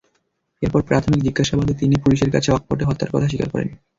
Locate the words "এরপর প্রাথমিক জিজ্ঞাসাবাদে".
0.61-1.73